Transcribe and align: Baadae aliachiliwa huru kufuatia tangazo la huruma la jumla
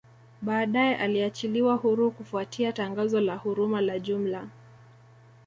Baadae 0.41 0.95
aliachiliwa 0.95 1.75
huru 1.75 2.11
kufuatia 2.11 2.73
tangazo 2.73 3.21
la 3.21 3.35
huruma 3.35 3.81
la 3.81 3.99
jumla 3.99 4.47